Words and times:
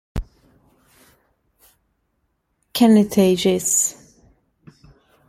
Kenny 2.73 3.05
Teijsse 3.05 3.93